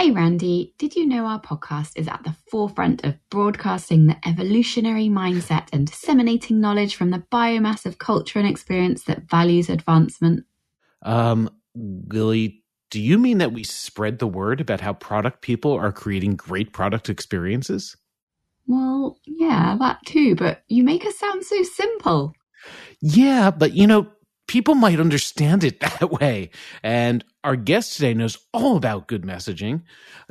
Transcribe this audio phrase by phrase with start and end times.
[0.00, 5.10] Hey, Randy, did you know our podcast is at the forefront of broadcasting the evolutionary
[5.10, 10.46] mindset and disseminating knowledge from the biomass of culture and experience that values advancement?
[11.02, 15.92] Um, Lily, do you mean that we spread the word about how product people are
[15.92, 17.94] creating great product experiences?
[18.66, 22.32] Well, yeah, that too, but you make us sound so simple.
[23.02, 24.10] Yeah, but you know,
[24.50, 26.50] people might understand it that way.
[26.82, 29.82] And our guest today knows all about good messaging.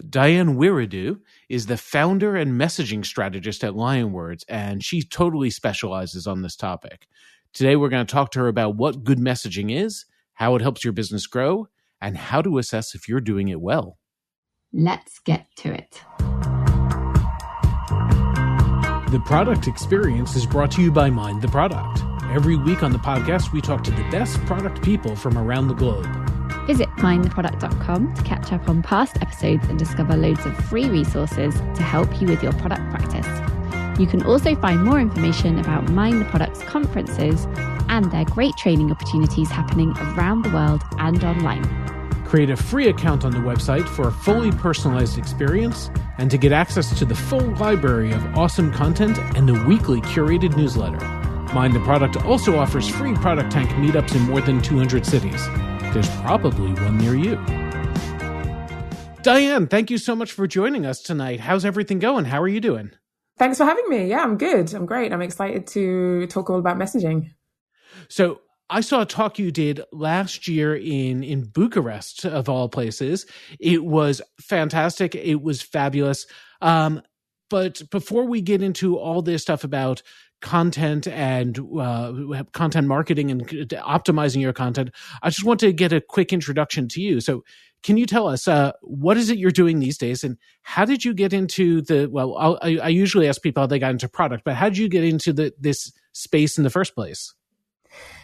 [0.09, 6.41] Diane Wiredu is the founder and messaging strategist at Lionwords, and she totally specializes on
[6.41, 7.07] this topic.
[7.53, 10.83] Today, we're going to talk to her about what good messaging is, how it helps
[10.83, 11.67] your business grow,
[12.01, 13.97] and how to assess if you're doing it well.
[14.73, 16.03] Let's get to it.
[19.11, 22.03] The product experience is brought to you by Mind the Product.
[22.31, 25.73] Every week on the podcast, we talk to the best product people from around the
[25.73, 26.05] globe.
[26.67, 31.81] Visit mindtheproduct.com to catch up on past episodes and discover loads of free resources to
[31.81, 33.99] help you with your product practice.
[33.99, 37.47] You can also find more information about Mind the Product's conferences
[37.89, 41.63] and their great training opportunities happening around the world and online.
[42.25, 45.89] Create a free account on the website for a fully personalized experience
[46.19, 50.55] and to get access to the full library of awesome content and the weekly curated
[50.55, 51.18] newsletter.
[51.53, 55.45] Mind the Product also offers free Product Tank meetups in more than 200 cities.
[55.93, 57.35] There's probably one near you.
[59.21, 61.39] Diane, thank you so much for joining us tonight.
[61.39, 62.25] How's everything going?
[62.25, 62.91] How are you doing?
[63.37, 64.07] Thanks for having me.
[64.07, 64.73] Yeah, I'm good.
[64.73, 65.11] I'm great.
[65.11, 67.31] I'm excited to talk all about messaging.
[68.07, 73.25] So, I saw a talk you did last year in in Bucharest of all places.
[73.59, 75.15] It was fantastic.
[75.15, 76.27] It was fabulous.
[76.61, 77.01] Um,
[77.49, 80.03] but before we get into all this stuff about
[80.41, 86.01] content and uh, content marketing and optimizing your content, I just want to get a
[86.01, 87.19] quick introduction to you.
[87.19, 87.43] So,
[87.81, 91.05] can you tell us uh, what is it you're doing these days, and how did
[91.05, 92.07] you get into the?
[92.07, 94.89] Well, I, I usually ask people how they got into product, but how did you
[94.89, 97.33] get into the this space in the first place?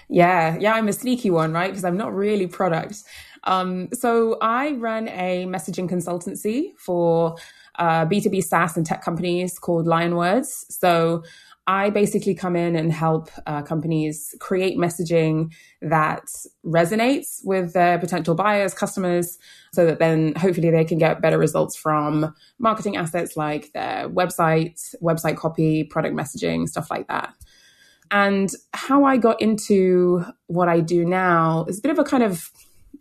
[0.10, 1.72] Yeah, yeah, I'm a sneaky one, right?
[1.72, 3.04] Because I'm not really product.
[3.46, 7.36] Um, so I run a messaging consultancy for
[7.78, 10.66] uh, B2B SaaS and tech companies called Lionwords.
[10.70, 11.24] So
[11.68, 16.26] I basically come in and help uh, companies create messaging that
[16.64, 19.40] resonates with their potential buyers, customers,
[19.74, 24.80] so that then hopefully they can get better results from marketing assets like their website,
[25.02, 27.34] website copy, product messaging, stuff like that.
[28.12, 32.22] And how I got into what I do now is a bit of a kind
[32.22, 32.52] of,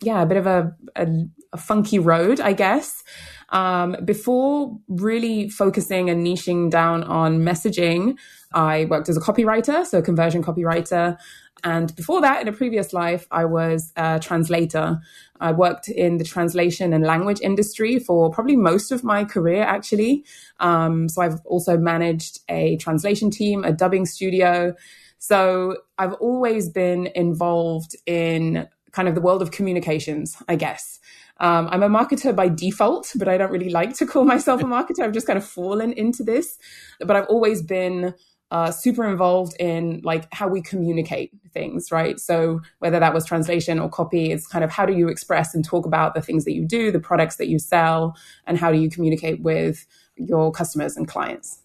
[0.01, 1.07] yeah, a bit of a, a,
[1.53, 3.03] a funky road, I guess.
[3.49, 8.17] Um, before really focusing and niching down on messaging,
[8.53, 11.17] I worked as a copywriter, so a conversion copywriter.
[11.63, 14.99] And before that, in a previous life, I was a translator.
[15.39, 20.25] I worked in the translation and language industry for probably most of my career, actually.
[20.59, 24.75] Um, so I've also managed a translation team, a dubbing studio.
[25.17, 30.99] So I've always been involved in kind of the world of communications, I guess.
[31.37, 34.65] Um, I'm a marketer by default, but I don't really like to call myself a
[34.65, 35.01] marketer.
[35.01, 36.57] I've just kind of fallen into this.
[36.99, 38.13] But I've always been
[38.51, 42.19] uh, super involved in like how we communicate things, right?
[42.19, 45.65] So whether that was translation or copy, it's kind of how do you express and
[45.65, 48.15] talk about the things that you do, the products that you sell,
[48.45, 49.85] and how do you communicate with
[50.15, 51.59] your customers and clients.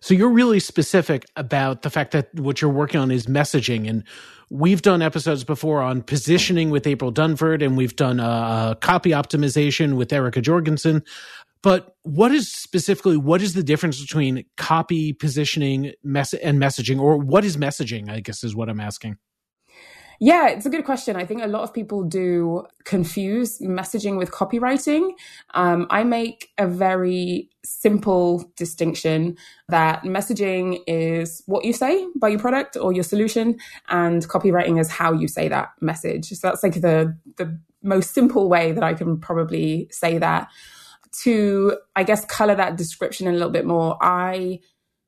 [0.00, 3.88] So you're really specific about the fact that what you're working on is messaging.
[3.88, 4.04] And
[4.50, 9.94] we've done episodes before on positioning with April Dunford, and we've done uh, copy optimization
[9.94, 11.02] with Erica Jorgensen.
[11.62, 17.16] But what is specifically what is the difference between copy positioning mess- and messaging, or
[17.16, 18.10] what is messaging?
[18.10, 19.16] I guess is what I'm asking.
[20.22, 21.16] Yeah, it's a good question.
[21.16, 25.12] I think a lot of people do confuse messaging with copywriting.
[25.54, 29.38] Um, I make a very simple distinction
[29.68, 33.58] that messaging is what you say by your product or your solution,
[33.88, 36.28] and copywriting is how you say that message.
[36.28, 40.48] So that's like the the most simple way that I can probably say that.
[41.22, 44.60] To I guess color that description a little bit more, I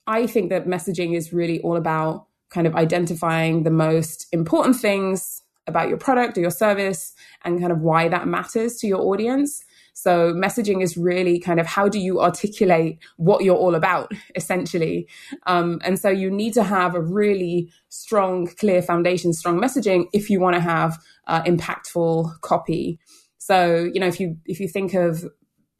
[0.06, 5.43] I think that messaging is really all about kind of identifying the most important things
[5.66, 7.14] about your product or your service
[7.44, 9.64] and kind of why that matters to your audience.
[9.94, 15.06] So messaging is really kind of how do you articulate what you're all about, essentially.
[15.46, 20.31] Um, and so you need to have a really strong, clear foundation, strong messaging if
[20.31, 22.98] you want to have uh, impactful copy.
[23.38, 25.25] So you know if you if you think of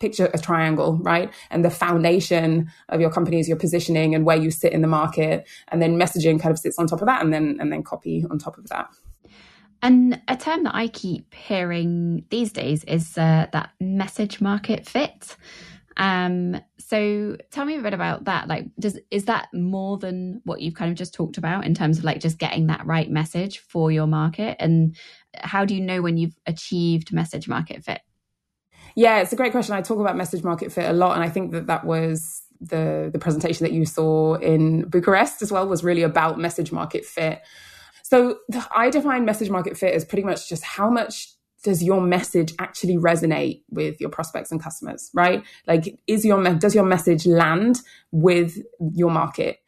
[0.03, 1.33] picture a triangle, right?
[1.51, 4.89] And the foundation of your company is your positioning and where you sit in the
[4.89, 5.49] market.
[5.69, 8.27] And then messaging kind of sits on top of that and then and then copy
[8.31, 8.89] on top of that.
[9.81, 15.37] And a term that I keep hearing these days is uh, that message market fit.
[15.97, 18.49] Um, so tell me a bit about that.
[18.49, 21.99] Like, does is that more than what you've kind of just talked about in terms
[21.99, 24.57] of like just getting that right message for your market?
[24.59, 24.97] And
[25.35, 28.01] how do you know when you've achieved message market fit?
[28.95, 29.75] Yeah, it's a great question.
[29.75, 33.11] I talk about message market fit a lot, and I think that that was the
[33.13, 37.43] the presentation that you saw in Bucharest as well was really about message market fit.
[38.03, 38.39] So
[38.75, 41.29] I define message market fit as pretty much just how much
[41.63, 45.45] does your message actually resonate with your prospects and customers, right?
[45.67, 47.81] Like, is your does your message land
[48.11, 48.59] with
[48.95, 49.59] your market?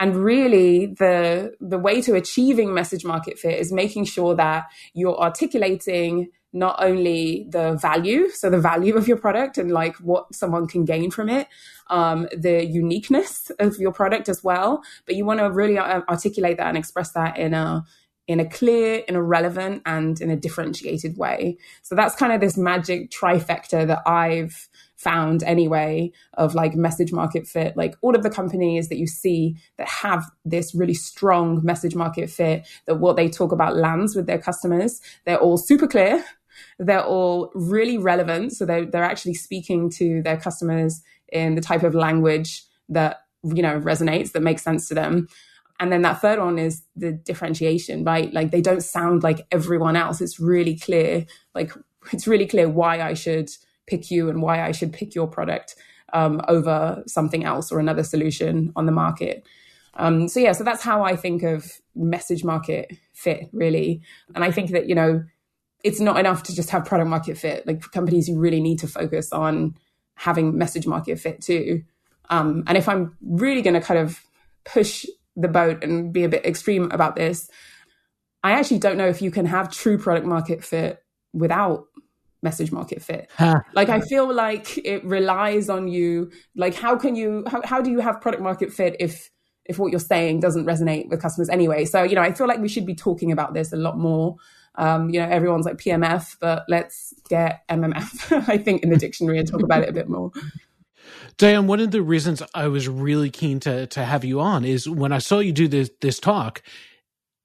[0.00, 5.18] And really, the the way to achieving message market fit is making sure that you're
[5.18, 10.68] articulating not only the value, so the value of your product and like what someone
[10.68, 11.48] can gain from it,
[11.88, 16.56] um, the uniqueness of your product as well, but you want to really uh, articulate
[16.56, 17.84] that and express that in a
[18.26, 21.58] in a clear, in a relevant, and in a differentiated way.
[21.82, 24.66] So that's kind of this magic trifecta that I've
[24.96, 29.54] found anyway of like message market fit like all of the companies that you see
[29.76, 34.26] that have this really strong message market fit that what they talk about lands with
[34.26, 36.24] their customers they're all super clear
[36.78, 41.02] they're all really relevant so they're, they're actually speaking to their customers
[41.32, 45.26] in the type of language that you know resonates that makes sense to them
[45.80, 49.96] and then that third one is the differentiation right like they don't sound like everyone
[49.96, 51.72] else it's really clear like
[52.12, 53.50] it's really clear why i should
[53.86, 55.76] pick you and why I should pick your product
[56.12, 59.44] um, over something else or another solution on the market.
[59.94, 64.02] Um, so yeah, so that's how I think of message market fit really.
[64.34, 65.24] And I think that, you know,
[65.84, 67.66] it's not enough to just have product market fit.
[67.66, 69.76] Like companies, you really need to focus on
[70.14, 71.84] having message market fit too.
[72.30, 74.20] Um, and if I'm really going to kind of
[74.64, 75.04] push
[75.36, 77.50] the boat and be a bit extreme about this,
[78.42, 81.02] I actually don't know if you can have true product market fit
[81.34, 81.84] without
[82.42, 83.30] message market fit.
[83.36, 83.60] Huh.
[83.74, 86.30] Like I feel like it relies on you.
[86.56, 89.30] Like how can you how, how do you have product market fit if
[89.66, 91.84] if what you're saying doesn't resonate with customers anyway?
[91.84, 94.36] So, you know, I feel like we should be talking about this a lot more.
[94.76, 99.38] Um, you know, everyone's like PMF, but let's get MMF, I think, in the dictionary
[99.38, 100.32] and talk about it a bit more.
[101.36, 104.88] Diane, one of the reasons I was really keen to to have you on is
[104.88, 106.62] when I saw you do this this talk,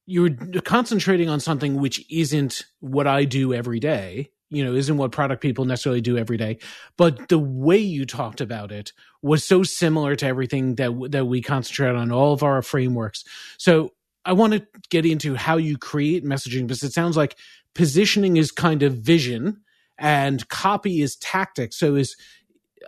[0.06, 4.98] you were concentrating on something which isn't what I do every day, you know isn't
[4.98, 6.58] what product people necessarily do every day
[6.98, 11.42] but the way you talked about it was so similar to everything that that we
[11.42, 13.24] concentrate on all of our frameworks
[13.58, 13.92] so
[14.26, 17.38] i want to get into how you create messaging because it sounds like
[17.76, 19.62] positioning is kind of vision
[19.98, 22.16] and copy is tactic so is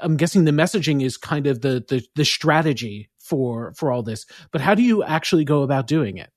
[0.02, 4.26] i'm guessing the messaging is kind of the the, the strategy for for all this.
[4.52, 6.30] But how do you actually go about doing it?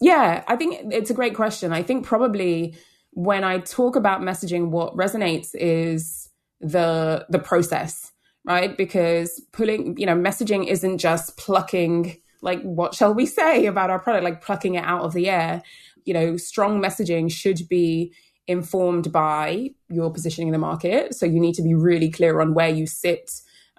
[0.00, 1.72] Yeah i think it's a great question.
[1.72, 2.74] I think probably
[3.12, 6.28] when I talk about messaging, what resonates is
[6.60, 8.12] the the process,
[8.44, 8.76] right?
[8.76, 13.98] Because pulling, you know, messaging isn't just plucking like what shall we say about our
[13.98, 15.62] product, like plucking it out of the air.
[16.04, 18.12] You know, strong messaging should be
[18.46, 21.14] informed by your positioning in the market.
[21.14, 23.30] So you need to be really clear on where you sit,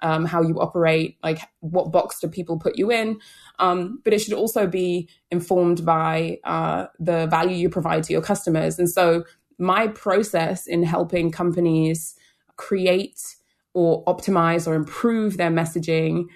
[0.02, 3.20] um, how you operate, like what box do people put you in.
[3.58, 8.22] Um, but it should also be informed by uh, the value you provide to your
[8.22, 8.80] customers.
[8.80, 9.24] And so,
[9.62, 12.16] my process in helping companies
[12.56, 13.20] create
[13.74, 16.28] or optimize or improve their messaging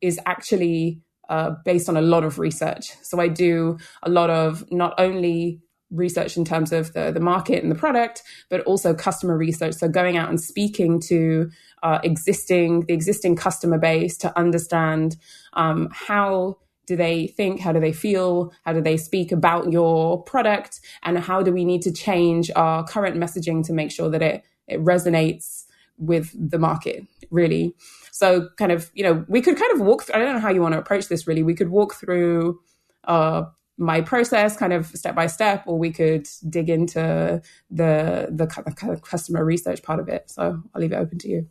[0.00, 1.00] is actually
[1.32, 2.84] uh, based on a lot of research.
[3.02, 5.62] So, I do a lot of not only
[5.92, 9.74] research in terms of the, the market and the product, but also customer research.
[9.74, 11.50] So going out and speaking to
[11.82, 15.16] uh, existing the existing customer base to understand
[15.52, 17.60] um, how do they think?
[17.60, 18.52] How do they feel?
[18.64, 20.80] How do they speak about your product?
[21.02, 24.44] And how do we need to change our current messaging to make sure that it,
[24.66, 25.64] it resonates
[25.98, 27.74] with the market, really?
[28.14, 30.50] So, kind of, you know, we could kind of walk through, I don't know how
[30.50, 31.42] you want to approach this really.
[31.42, 32.60] We could walk through
[33.04, 33.44] uh,
[33.78, 37.40] my process kind of step by step, or we could dig into
[37.70, 40.30] the, the, the customer research part of it.
[40.30, 41.48] So, I'll leave it open to you.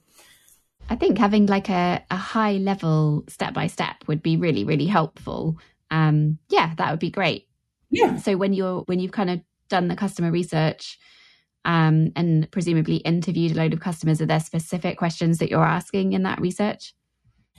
[0.87, 4.87] I think having like a, a high level step by step would be really, really
[4.87, 5.57] helpful.
[5.89, 7.47] Um, yeah, that would be great.
[7.89, 8.17] Yeah.
[8.17, 10.99] So when you're when you've kind of done the customer research
[11.65, 16.13] um, and presumably interviewed a load of customers, are there specific questions that you're asking
[16.13, 16.93] in that research?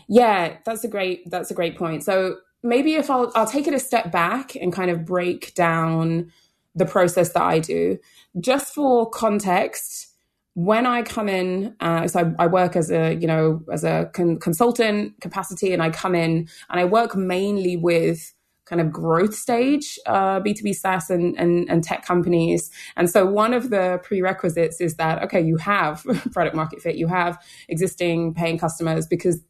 [0.08, 2.04] Yeah, that's a great that's a great point.
[2.04, 6.32] So maybe if I'll I'll take it a step back and kind of break down
[6.74, 7.98] the process that I do.
[8.40, 10.08] Just for context,
[10.54, 14.10] when I come in, uh, so I, I, work as a you know as a
[14.12, 18.32] con- consultant capacity, and I come in and I work mainly with
[18.64, 22.70] kind of growth stage uh, B2B SaaS and, and, and tech companies.
[22.96, 27.08] And so one of the prerequisites is that, okay, you have product market fit, you
[27.08, 29.42] have existing paying customers because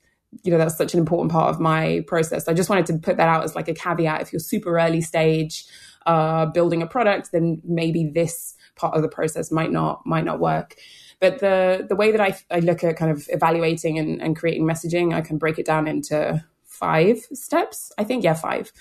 [0.44, 2.48] you know that's such an important part of my process.
[2.48, 4.22] I just wanted to put that out as like a caveat.
[4.22, 5.66] If you're super early stage
[6.06, 10.40] uh, building a product, then maybe this part of the process might not might not
[10.40, 10.76] work.
[11.20, 14.66] But the the way that I, I look at kind of evaluating and, and creating
[14.66, 16.42] messaging, I can break it down into
[16.82, 17.92] five steps.
[17.96, 18.72] I think, yeah, five.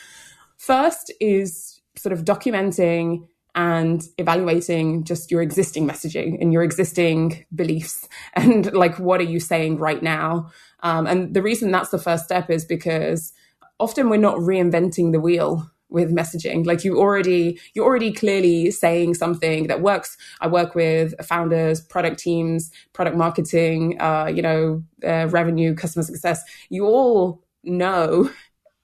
[0.58, 8.08] First is sort of documenting and evaluating just your existing messaging and your existing beliefs
[8.34, 10.50] and like what are you saying right now
[10.84, 13.34] um, and the reason that's the first step is because
[13.78, 19.14] often we're not reinventing the wheel with messaging like you already you're already clearly saying
[19.14, 25.28] something that works i work with founders product teams product marketing uh, you know uh,
[25.28, 28.30] revenue customer success you all know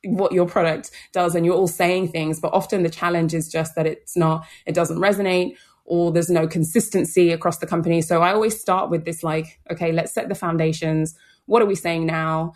[0.06, 3.76] what your product does and you're all saying things but often the challenge is just
[3.76, 5.56] that it's not it doesn't resonate
[5.88, 8.02] or there's no consistency across the company.
[8.02, 11.16] So i always start with this like okay let's set the foundations.
[11.48, 12.54] What are we saying now?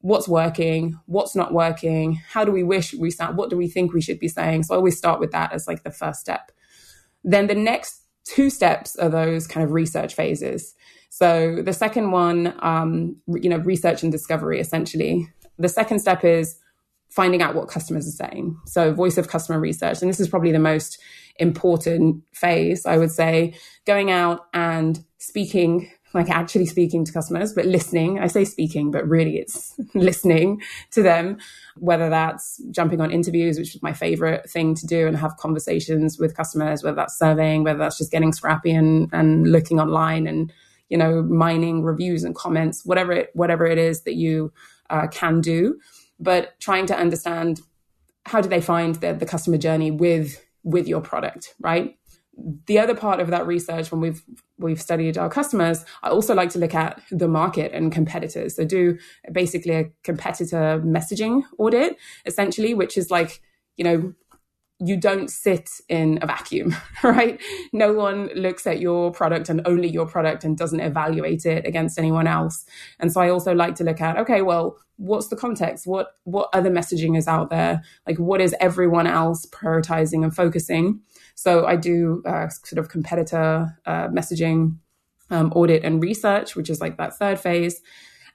[0.00, 1.00] What's working?
[1.06, 2.20] What's not working?
[2.28, 3.38] How do we wish we sound?
[3.38, 4.64] What do we think we should be saying?
[4.64, 6.52] So i always start with that as like the first step.
[7.24, 10.74] Then the next two steps are those kind of research phases.
[11.08, 16.58] So the second one um, you know research and discovery essentially the second step is
[17.14, 18.58] finding out what customers are saying.
[18.66, 20.02] So, voice of customer research.
[20.02, 20.98] And this is probably the most
[21.36, 23.54] important phase, I would say,
[23.86, 28.18] going out and speaking, like actually speaking to customers, but listening.
[28.18, 31.38] I say speaking, but really it's listening to them,
[31.76, 36.18] whether that's jumping on interviews, which is my favorite thing to do and have conversations
[36.18, 40.52] with customers, whether that's surveying, whether that's just getting scrappy and, and looking online and,
[40.88, 44.52] you know, mining reviews and comments, whatever it, whatever it is that you
[44.90, 45.78] uh, can do
[46.20, 47.60] but trying to understand
[48.26, 51.98] how do they find the, the customer journey with with your product, right?
[52.66, 54.24] The other part of that research, when we've
[54.58, 58.56] we've studied our customers, I also like to look at the market and competitors.
[58.56, 58.98] So do
[59.30, 63.40] basically a competitor messaging audit, essentially, which is like
[63.76, 64.14] you know
[64.80, 67.40] you don't sit in a vacuum, right?
[67.72, 71.98] No one looks at your product and only your product and doesn't evaluate it against
[71.98, 72.64] anyone else.
[72.98, 75.86] And so I also like to look at, okay, well, what's the context?
[75.86, 77.82] What what other messaging is out there?
[78.06, 81.00] Like what is everyone else prioritizing and focusing?
[81.34, 84.76] So I do uh, sort of competitor uh, messaging
[85.30, 87.80] um, audit and research, which is like that third phase.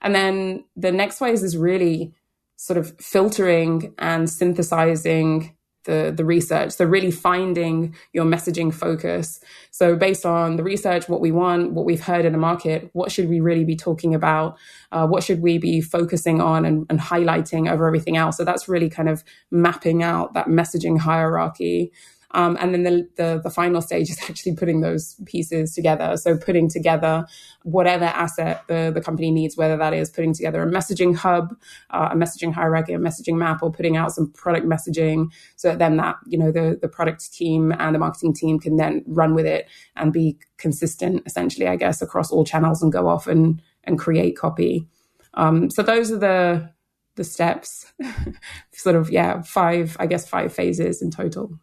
[0.02, 2.14] And then the next phase is really
[2.56, 5.54] sort of filtering and synthesizing
[5.84, 6.72] the, the research.
[6.72, 9.40] So really finding your messaging focus.
[9.70, 13.10] So based on the research, what we want, what we've heard in the market, what
[13.10, 14.56] should we really be talking about?
[14.92, 18.36] Uh, what should we be focusing on and, and highlighting over everything else?
[18.36, 21.92] So that's really kind of mapping out that messaging hierarchy.
[22.32, 26.16] Um, and then the, the, the final stage is actually putting those pieces together.
[26.16, 27.26] So putting together
[27.62, 31.54] whatever asset the the company needs, whether that is putting together a messaging hub,
[31.90, 35.78] uh, a messaging hierarchy, a messaging map, or putting out some product messaging, so that
[35.78, 39.34] then that you know the the product team and the marketing team can then run
[39.34, 43.60] with it and be consistent, essentially, I guess, across all channels and go off and
[43.84, 44.86] and create copy.
[45.34, 46.70] Um, so those are the
[47.16, 47.92] the steps,
[48.72, 51.58] sort of yeah, five I guess five phases in total.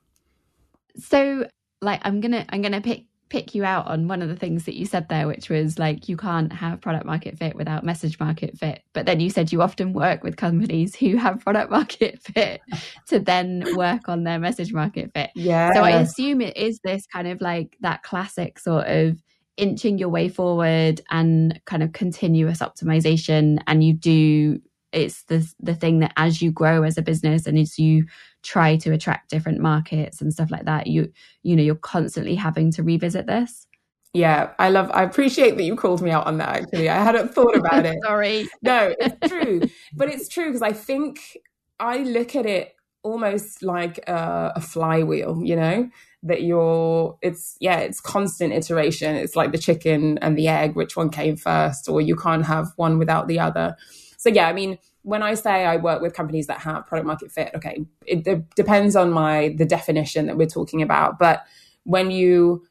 [0.98, 1.48] So
[1.82, 4.76] like I'm gonna I'm gonna pick pick you out on one of the things that
[4.76, 8.58] you said there, which was like you can't have product market fit without message market
[8.58, 8.82] fit.
[8.94, 12.62] But then you said you often work with companies who have product market fit
[13.08, 15.32] to then work on their message market fit.
[15.36, 15.74] Yeah.
[15.74, 19.22] So I assume it is this kind of like that classic sort of
[19.58, 24.62] inching your way forward and kind of continuous optimization and you do
[24.98, 28.06] it's the the thing that as you grow as a business and as you
[28.42, 31.12] try to attract different markets and stuff like that you
[31.44, 33.68] you know you're constantly having to revisit this.
[34.14, 36.90] Yeah i love i appreciate that you called me out on that actually.
[36.90, 37.98] I hadn't thought about it.
[38.04, 38.48] Sorry.
[38.62, 39.62] No it's true.
[39.94, 41.38] But it's true because i think
[41.80, 42.74] i look at it
[43.04, 45.90] almost like a, a flywheel you know?
[46.24, 49.16] That you're it's yeah it's constant iteration.
[49.16, 52.70] It's like the chicken and the egg which one came first or you can't have
[52.76, 53.76] one without the other
[54.18, 57.32] so yeah, I mean, when I say I work with companies that have product market
[57.32, 61.20] fit, okay, it, it depends on my the definition that we're talking about.
[61.20, 61.46] But
[61.84, 62.66] when you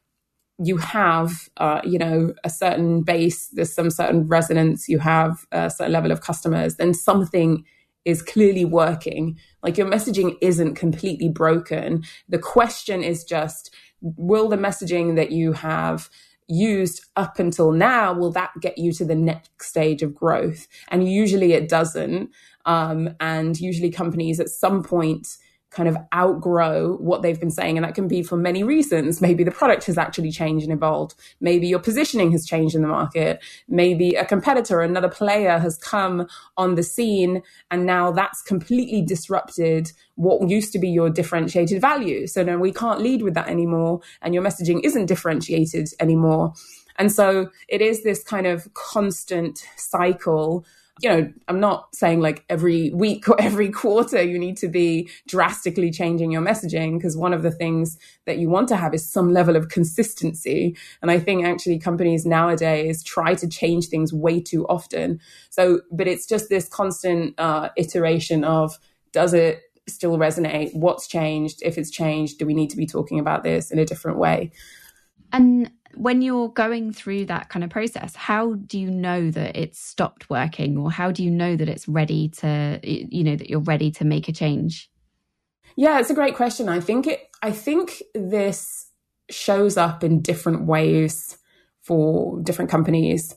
[0.59, 5.71] you have uh, you know a certain base, there's some certain resonance, you have a
[5.71, 7.65] certain level of customers, then something
[8.05, 9.39] is clearly working.
[9.63, 12.05] Like your messaging isn't completely broken.
[12.29, 16.11] The question is just will the messaging that you have
[16.49, 20.67] used up until now, will that get you to the next stage of growth?
[20.89, 22.31] And usually it doesn't.
[22.65, 25.29] Um, and usually companies at some point
[25.77, 27.77] kind of outgrow what they've been saying.
[27.77, 29.21] And that can be for many reasons.
[29.21, 31.15] Maybe the product has actually changed and evolved.
[31.39, 33.45] Maybe your positioning has changed in the market.
[33.69, 39.93] Maybe a competitor, another player has come on the scene and now that's completely disrupted
[40.15, 42.27] what used to be your differentiated value.
[42.27, 46.55] So now we can't lead with that anymore and your messaging isn't differentiated anymore.
[46.99, 50.65] And so it is this kind of constant cycle
[51.01, 55.11] you know, I'm not saying like every week or every quarter you need to be
[55.29, 59.09] drastically changing your messaging because one of the things that you want to have is
[59.09, 60.77] some level of consistency.
[61.03, 65.21] And I think actually companies nowadays try to change things way too often.
[65.51, 68.79] So, but it's just this constant uh, iteration of
[69.13, 70.75] does it still resonate?
[70.75, 71.61] What's changed?
[71.63, 74.51] If it's changed, do we need to be talking about this in a different way?
[75.33, 79.79] And when you're going through that kind of process, how do you know that it's
[79.79, 83.61] stopped working or how do you know that it's ready to, you know, that you're
[83.61, 84.91] ready to make a change?
[85.77, 86.69] Yeah, it's a great question.
[86.69, 88.87] I think it, I think this
[89.31, 91.39] shows up in different ways
[91.83, 93.35] for different companies.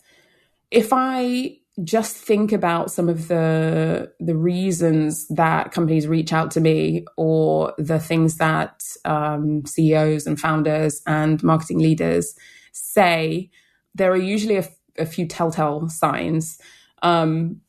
[0.71, 6.61] If I just think about some of the the reasons that companies reach out to
[6.61, 12.35] me or the things that um, CEOs and founders and marketing leaders
[12.71, 13.49] say,
[13.95, 14.67] there are usually a,
[14.97, 16.59] a few telltale signs.
[17.01, 17.61] Um,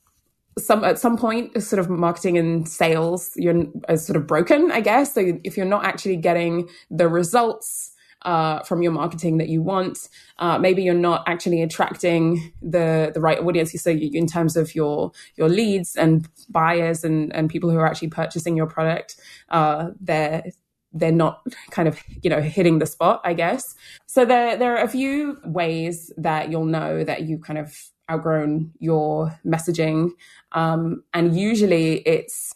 [0.59, 5.15] some at some point, sort of marketing and sales, you're sort of broken, I guess.
[5.15, 10.09] So if you're not actually getting the results uh, from your marketing that you want.
[10.39, 13.73] Uh, maybe you're not actually attracting the the right audience.
[13.73, 17.87] So you, in terms of your your leads and buyers and and people who are
[17.87, 19.17] actually purchasing your product,
[19.51, 20.45] uh, they're
[20.93, 24.83] they're not kind of you know hitting the spot i guess so there there are
[24.83, 30.11] a few ways that you'll know that you kind of outgrown your messaging
[30.53, 32.55] um, and usually it's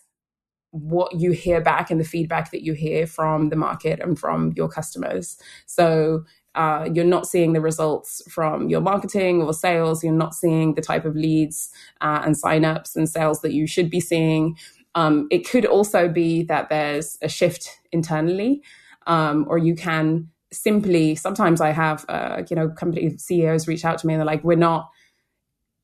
[0.75, 4.52] what you hear back and the feedback that you hear from the market and from
[4.57, 5.38] your customers.
[5.66, 6.25] So
[6.57, 10.02] uh, you're not seeing the results from your marketing or sales.
[10.02, 13.88] You're not seeing the type of leads uh, and signups and sales that you should
[13.88, 14.57] be seeing.
[14.97, 18.61] Um, it could also be that there's a shift internally,
[19.07, 21.14] um, or you can simply.
[21.14, 24.42] Sometimes I have, uh, you know, company CEOs reach out to me and they're like,
[24.42, 24.90] "We're not."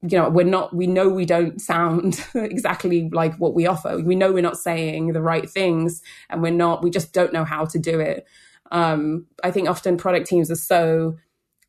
[0.02, 3.98] You know we're not we know we don't sound exactly like what we offer.
[3.98, 7.44] We know we're not saying the right things and we're not we just don't know
[7.44, 8.26] how to do it.
[8.72, 11.16] Um, i think often product teams are so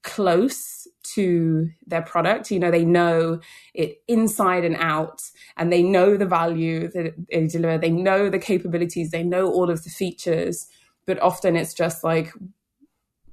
[0.04, 3.40] close to their product you know they know
[3.74, 5.24] it inside and out
[5.58, 7.78] and they know the value that they deliver.
[7.80, 9.10] They know the capabilities.
[9.10, 10.68] They know all of the features
[11.06, 12.32] but often it's just like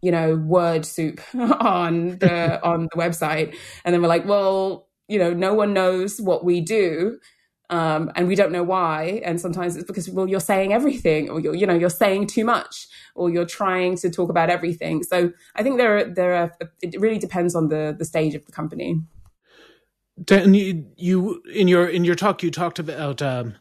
[0.01, 3.57] you know word soup on the on the website.
[3.85, 7.19] And then we're like well you know, no one knows what we do.
[7.71, 9.21] Um, and we don't know why.
[9.25, 12.43] And sometimes it's because, well, you're saying everything, or you're, you know, you're saying too
[12.43, 15.03] much, or you're trying to talk about everything.
[15.03, 16.57] So I think there, are, there are.
[16.81, 19.03] It really depends on the the stage of the company.
[20.25, 23.55] Dan, you, you in your in your talk, you talked about um,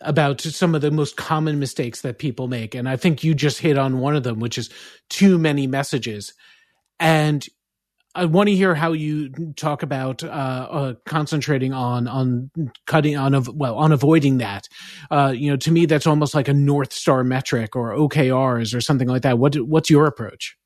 [0.00, 3.58] about some of the most common mistakes that people make, and I think you just
[3.58, 4.70] hit on one of them, which is
[5.10, 6.32] too many messages.
[6.98, 7.46] And
[8.14, 12.50] I want to hear how you talk about uh, uh, concentrating on on
[12.86, 14.68] cutting on of well on avoiding that.
[15.10, 18.80] Uh, you know, to me, that's almost like a North Star metric or OKRs or
[18.80, 19.38] something like that.
[19.38, 20.56] What what's your approach?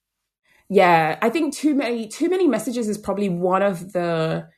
[0.70, 4.48] Yeah, I think too many too many messages is probably one of the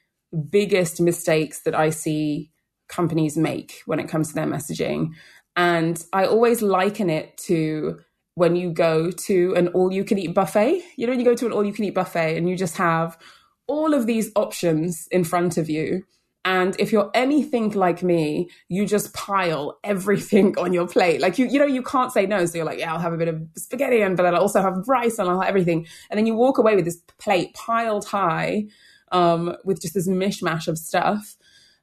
[0.51, 2.53] biggest mistakes that I see
[2.88, 5.11] companies make when it comes to their messaging,
[5.57, 7.99] and I always liken it to
[8.37, 10.83] when you go to an all you can eat buffet.
[10.96, 13.18] You know, you go to an all you can eat buffet and you just have
[13.66, 16.05] all of these options in front of you.
[16.44, 21.20] And if you're anything like me, you just pile everything on your plate.
[21.20, 22.44] Like you, you know, you can't say no.
[22.44, 24.87] So you're like, yeah, I'll have a bit of spaghetti and but I'll also have
[24.87, 25.87] rice and I'll have everything.
[26.11, 28.66] And then you walk away with this plate piled high,
[29.12, 31.37] um, with just this mishmash of stuff.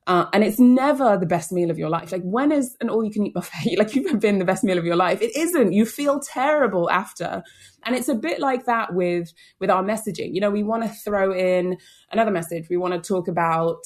[0.05, 2.11] Uh, and it's never the best meal of your life.
[2.11, 3.77] Like, when is an all you can eat buffet?
[3.77, 5.21] Like, you've been the best meal of your life.
[5.21, 5.73] It isn't.
[5.73, 7.43] You feel terrible after.
[7.83, 10.33] And it's a bit like that with, with our messaging.
[10.33, 11.77] You know, we want to throw in
[12.11, 12.67] another message.
[12.69, 13.77] We want to talk about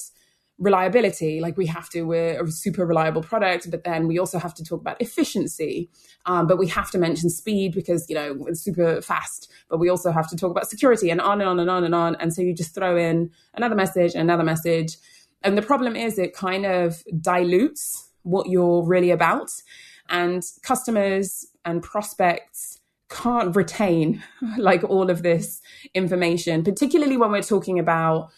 [0.58, 1.40] reliability.
[1.40, 4.64] Like, we have to, we're a super reliable product, but then we also have to
[4.64, 5.88] talk about efficiency.
[6.26, 9.50] Um, but we have to mention speed because, you know, it's super fast.
[9.70, 11.94] But we also have to talk about security and on and on and on and
[11.94, 12.16] on.
[12.16, 14.96] And so you just throw in another message, another message
[15.42, 19.50] and the problem is it kind of dilutes what you're really about.
[20.08, 24.22] And customers and prospects can't retain
[24.58, 25.60] like all of this
[25.94, 28.30] information, particularly when we're talking about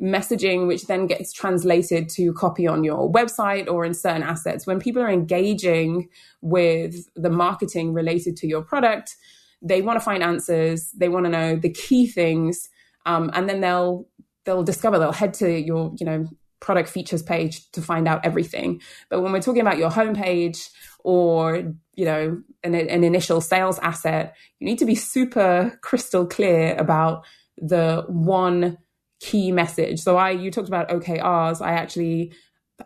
[0.00, 4.66] messaging which then gets translated to copy on your website or in certain assets.
[4.66, 6.10] When people are engaging
[6.42, 9.16] with the marketing related to your product,
[9.62, 12.68] they want to find answers, they want to know the key things,
[13.06, 14.06] um, and then they'll
[14.44, 16.26] they'll discover they'll head to your you know
[16.60, 18.80] product features page to find out everything.
[19.08, 20.68] But when we're talking about your homepage
[21.04, 26.76] or you know an, an initial sales asset, you need to be super crystal clear
[26.76, 27.24] about
[27.58, 28.78] the one
[29.20, 30.00] key message.
[30.00, 31.64] So I you talked about OKRs.
[31.64, 32.32] I actually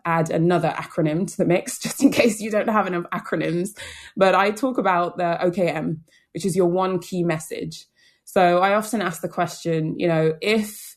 [0.04, 3.70] add another acronym to the mix just in case you don't have enough acronyms.
[4.16, 6.00] But I talk about the OKM,
[6.35, 7.87] which is your one key message.
[8.24, 10.96] So I often ask the question, you know, if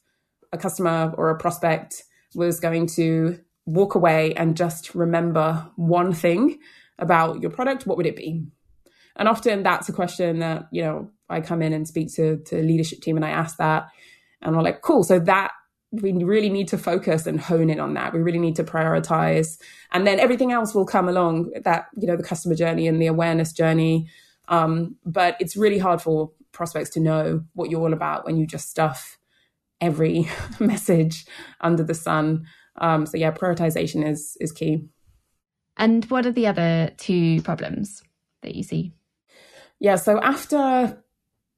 [0.52, 2.04] a customer or a prospect
[2.36, 6.60] was going to walk away and just remember one thing
[7.00, 8.46] about your product, what would it be?
[9.16, 12.62] And often that's a question that, you know, I come in and speak to, to
[12.62, 13.88] leadership team and I ask that
[14.42, 15.04] and we're like, cool.
[15.04, 15.52] So that
[15.92, 18.14] we really need to focus and hone in on that.
[18.14, 19.60] We really need to prioritize.
[19.92, 23.08] And then everything else will come along that, you know, the customer journey and the
[23.08, 24.10] awareness journey.
[24.48, 28.48] Um, but it's really hard for prospects to know what you're all about when you
[28.48, 29.20] just stuff
[29.84, 31.26] every message
[31.62, 32.46] under the sun.
[32.80, 34.88] Um, so yeah, prioritization is is key.
[35.78, 38.04] And what are the other two problems
[38.42, 38.94] that you see?
[39.80, 41.04] Yeah, so after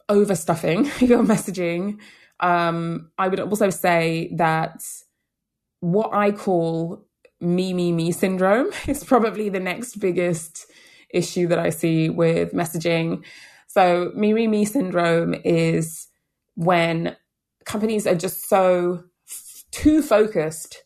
[0.10, 2.00] overstuffing your messaging,
[2.40, 4.84] um, I would also say that
[5.80, 7.06] what I call
[7.42, 10.66] me, me, me syndrome is probably the next biggest
[11.10, 13.24] issue that I see with messaging.
[13.68, 16.08] So, me, me, me syndrome is
[16.56, 17.16] when
[17.66, 19.04] companies are just so
[19.72, 20.84] too focused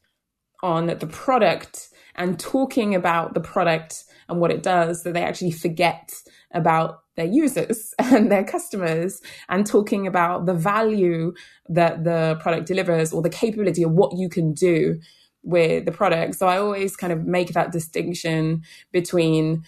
[0.64, 5.52] on the product and talking about the product and what it does that they actually
[5.52, 6.14] forget
[6.54, 11.34] about their users and their customers and talking about the value
[11.68, 15.00] that the product delivers or the capability of what you can do
[15.44, 16.36] with the product.
[16.36, 19.64] So I always kind of make that distinction between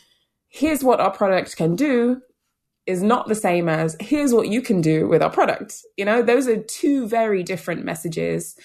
[0.48, 2.22] here's what our product can do
[2.92, 5.82] is not the same as here's what you can do with our product.
[5.98, 8.56] You know, those are two very different messages.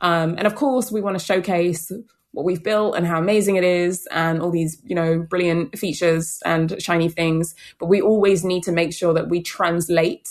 [0.00, 1.90] Um, and of course, we want to showcase
[2.32, 6.38] what we've built and how amazing it is and all these, you know, brilliant features
[6.44, 7.54] and shiny things.
[7.78, 10.28] But we always need to make sure that we translate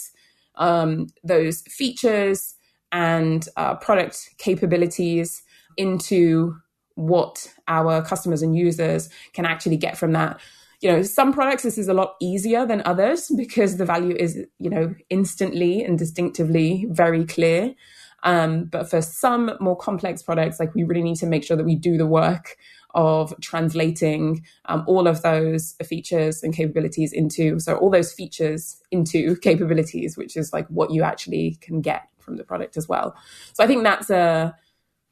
[0.56, 2.54] um, those features
[2.92, 5.42] and uh, product capabilities
[5.78, 6.56] into
[6.94, 10.40] what our customers and users can actually get from that.
[10.86, 14.38] You know, some products this is a lot easier than others because the value is,
[14.60, 17.74] you know, instantly and distinctively very clear.
[18.22, 21.66] Um, but for some more complex products, like we really need to make sure that
[21.66, 22.56] we do the work
[22.94, 29.36] of translating um, all of those features and capabilities into so all those features into
[29.38, 33.16] capabilities, which is like what you actually can get from the product as well.
[33.54, 34.56] So I think that's a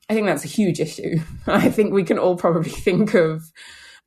[0.08, 1.18] I think that's a huge issue.
[1.48, 3.52] I think we can all probably think of,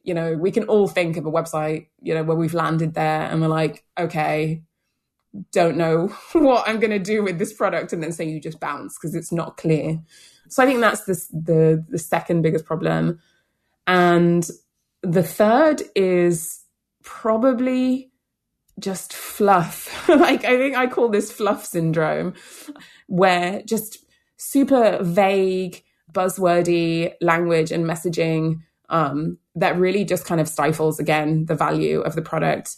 [0.06, 3.22] you know, we can all think of a website, you know, where we've landed there
[3.22, 4.62] and we're like, okay,
[5.52, 8.60] don't know what I'm going to do with this product, and then say you just
[8.60, 10.00] bounce because it's not clear.
[10.48, 13.18] So I think that's the, the the second biggest problem,
[13.86, 14.48] and
[15.02, 16.64] the third is
[17.02, 18.12] probably
[18.78, 20.08] just fluff.
[20.08, 22.34] like I think I call this fluff syndrome,
[23.08, 24.04] where just
[24.36, 31.54] super vague, buzzwordy language and messaging um, that really just kind of stifles again the
[31.54, 32.76] value of the product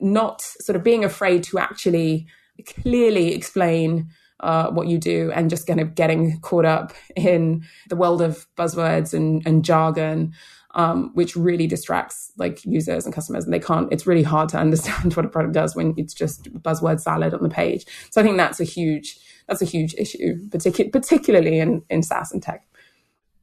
[0.00, 2.26] not sort of being afraid to actually
[2.66, 4.08] clearly explain
[4.40, 8.46] uh, what you do and just kind of getting caught up in the world of
[8.56, 10.32] buzzwords and, and jargon,
[10.74, 13.44] um, which really distracts like users and customers.
[13.44, 16.52] And they can't, it's really hard to understand what a product does when it's just
[16.62, 17.86] buzzword salad on the page.
[18.10, 22.32] So I think that's a huge, that's a huge issue, particu- particularly in, in SaaS
[22.32, 22.66] and tech.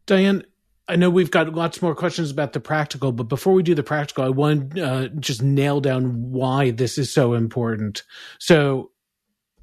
[0.06, 0.43] Diane,
[0.87, 3.83] I know we've got lots more questions about the practical, but before we do the
[3.83, 8.03] practical, I want to uh, just nail down why this is so important.
[8.39, 8.91] So,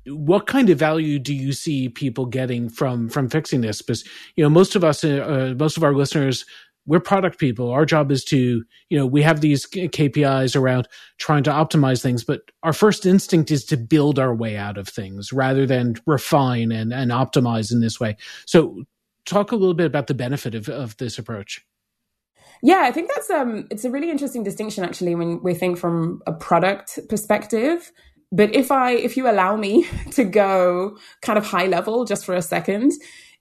[0.07, 3.83] what kind of value do you see people getting from from fixing this?
[3.83, 4.03] Because
[4.37, 6.47] you know, most of us, uh, most of our listeners,
[6.87, 7.71] we're product people.
[7.71, 12.25] Our job is to, you know, we have these KPIs around trying to optimize things,
[12.25, 16.73] but our first instinct is to build our way out of things rather than refine
[16.73, 18.17] and, and optimize in this way.
[18.47, 18.85] So
[19.27, 21.65] talk a little bit about the benefit of, of this approach.
[22.63, 26.23] Yeah, I think that's um it's a really interesting distinction actually when we think from
[26.27, 27.91] a product perspective.
[28.33, 32.35] But if I if you allow me to go kind of high level just for
[32.35, 32.93] a second,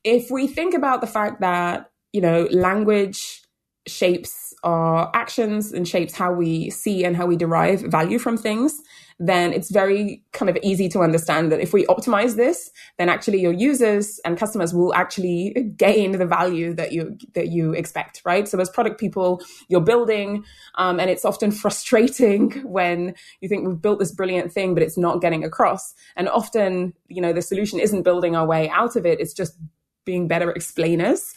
[0.04, 3.42] if we think about the fact that, you know, language
[3.88, 8.82] shapes our actions and shapes how we see and how we derive value from things,
[9.20, 13.42] then it's very kind of easy to understand that if we optimize this, then actually
[13.42, 18.48] your users and customers will actually gain the value that you that you expect, right?
[18.48, 20.46] So as product people, you're building,
[20.76, 24.98] um, and it's often frustrating when you think we've built this brilliant thing, but it's
[24.98, 25.94] not getting across.
[26.16, 29.58] And often, you know, the solution isn't building our way out of it; it's just
[30.06, 31.34] being better explainers.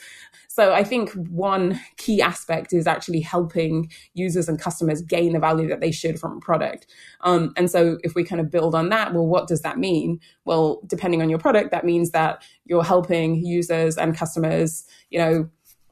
[0.54, 5.66] So I think one key aspect is actually helping users and customers gain the value
[5.68, 6.86] that they should from a product.
[7.22, 10.20] Um, and so if we kind of build on that, well, what does that mean?
[10.44, 15.48] Well, depending on your product, that means that you're helping users and customers, you know,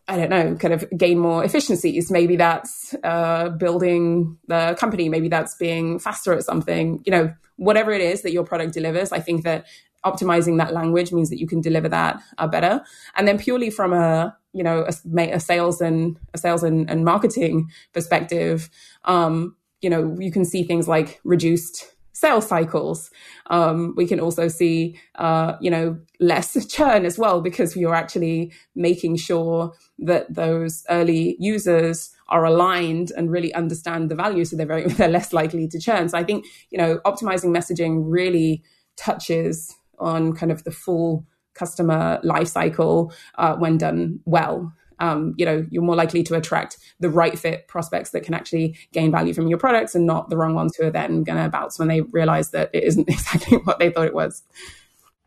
[0.09, 2.11] I don't know, kind of gain more efficiencies.
[2.11, 5.09] Maybe that's uh, building the company.
[5.09, 7.03] Maybe that's being faster at something.
[7.07, 9.11] You know, whatever it is that your product delivers.
[9.11, 9.65] I think that
[10.05, 12.83] optimizing that language means that you can deliver that uh, better.
[13.17, 17.05] And then purely from a you know a, a sales and a sales and, and
[17.05, 18.69] marketing perspective,
[19.05, 23.11] um, you know you can see things like reduced sales cycles.
[23.47, 28.53] Um, we can also see, uh, you know, less churn as well because you're actually
[28.75, 34.67] making sure that those early users are aligned and really understand the value, so they're
[34.67, 36.09] very they're less likely to churn.
[36.09, 38.63] So I think you know, optimizing messaging really
[38.97, 44.73] touches on kind of the full customer life cycle uh, when done well.
[44.99, 48.77] Um, you know, you're more likely to attract the right fit prospects that can actually
[48.93, 51.49] gain value from your products and not the wrong ones who are then going to
[51.49, 54.43] bounce when they realize that it isn't exactly what they thought it was.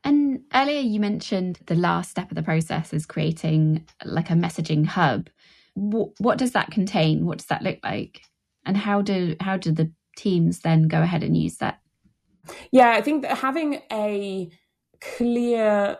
[0.03, 4.85] And earlier you mentioned the last step of the process is creating like a messaging
[4.85, 5.29] hub.
[5.75, 7.25] What, what does that contain?
[7.25, 8.21] What does that look like?
[8.65, 11.79] And how do how do the teams then go ahead and use that?
[12.71, 14.49] Yeah, I think that having a
[15.01, 15.97] clear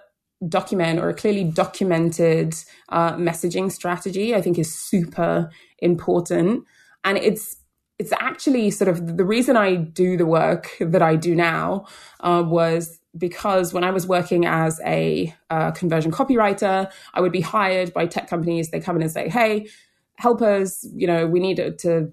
[0.47, 2.55] document or a clearly documented
[2.89, 6.65] uh, messaging strategy, I think is super important.
[7.03, 7.57] And it's
[7.99, 11.85] it's actually sort of the reason I do the work that I do now
[12.21, 17.41] uh, was because when I was working as a uh, conversion copywriter, I would be
[17.41, 18.71] hired by tech companies.
[18.71, 19.67] They come in and say, "Hey,
[20.15, 20.85] help us.
[20.95, 22.11] You know, we need to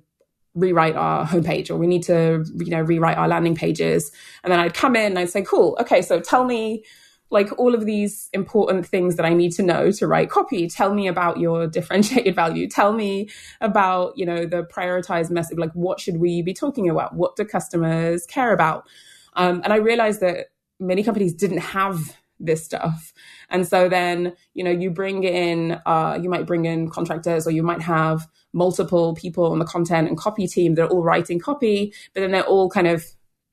[0.54, 4.10] rewrite our homepage or we need to you know rewrite our landing pages
[4.42, 6.84] and then i'd come in and i'd say cool okay so tell me
[7.30, 10.68] like all of these important things that i need to know to write copy.
[10.68, 12.68] Tell me about your differentiated value.
[12.68, 13.28] Tell me
[13.60, 15.58] about you know the prioritized message.
[15.58, 17.14] Like what should we be talking about?
[17.14, 18.86] What do customers care about?
[19.34, 20.48] Um, and i realized that
[20.80, 23.12] many companies didn't have this stuff.
[23.50, 27.50] And so then, you know, you bring in, uh, you might bring in contractors or
[27.50, 30.74] you might have multiple people on the content and copy team.
[30.74, 33.04] That are all writing copy, but then they're all kind of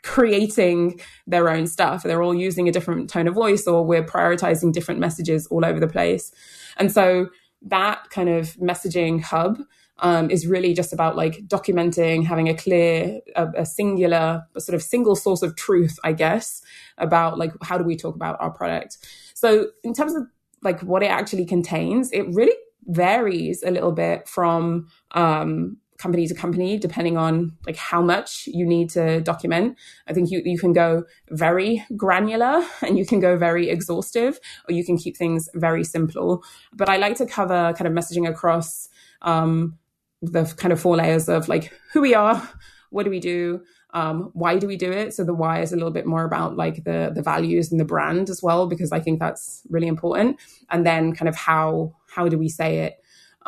[0.03, 2.03] creating their own stuff.
[2.03, 5.79] They're all using a different tone of voice or we're prioritizing different messages all over
[5.79, 6.31] the place.
[6.77, 7.29] And so
[7.63, 9.59] that kind of messaging hub
[9.99, 14.75] um, is really just about like documenting, having a clear, a, a singular, a sort
[14.75, 16.61] of single source of truth, I guess,
[16.97, 18.97] about like how do we talk about our product.
[19.33, 20.23] So in terms of
[20.61, 22.55] like what it actually contains, it really
[22.85, 28.65] varies a little bit from um, company to company depending on like how much you
[28.65, 29.75] need to document
[30.07, 34.73] i think you, you can go very granular and you can go very exhaustive or
[34.73, 38.89] you can keep things very simple but i like to cover kind of messaging across
[39.23, 39.77] um,
[40.21, 42.47] the kind of four layers of like who we are,
[42.89, 43.61] what do we do,
[43.93, 45.13] um, why do we do it?
[45.13, 47.85] So the why is a little bit more about like the the values and the
[47.85, 50.37] brand as well, because I think that's really important.
[50.69, 52.97] And then kind of how how do we say it?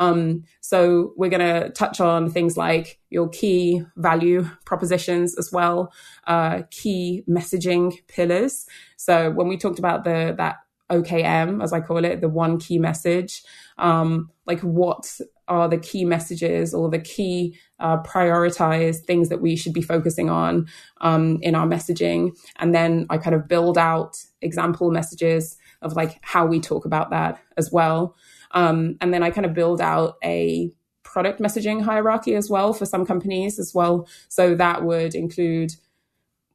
[0.00, 5.92] Um, so we're going to touch on things like your key value propositions as well,
[6.26, 8.66] uh, key messaging pillars.
[8.96, 10.56] So when we talked about the that
[10.90, 13.44] OKM, as I call it, the one key message,
[13.78, 19.56] um, like what are the key messages or the key uh, prioritized things that we
[19.56, 20.66] should be focusing on
[21.00, 22.30] um, in our messaging.
[22.56, 27.10] And then I kind of build out example messages of like how we talk about
[27.10, 28.16] that as well.
[28.52, 32.86] Um, and then I kind of build out a product messaging hierarchy as well for
[32.86, 34.08] some companies as well.
[34.28, 35.74] So that would include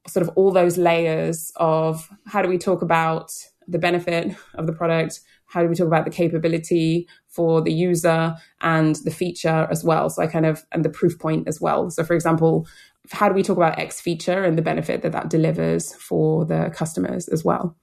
[0.08, 3.32] sort of all those layers of how do we talk about
[3.68, 8.36] the benefit of the product, how do we talk about the capability for the user
[8.60, 10.08] and the feature as well?
[10.08, 11.90] So i kind of and the proof point as well.
[11.90, 12.66] So for example
[13.10, 16.70] how do we talk about x feature and the benefit that that delivers for the
[16.74, 17.76] customers as well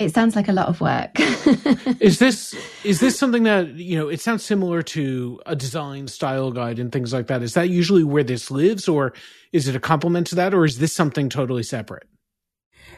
[0.00, 1.10] it sounds like a lot of work
[2.00, 6.50] is this is this something that you know it sounds similar to a design style
[6.50, 9.12] guide and things like that is that usually where this lives or
[9.52, 12.08] is it a complement to that or is this something totally separate